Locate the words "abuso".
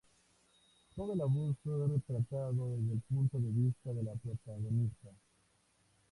1.21-1.85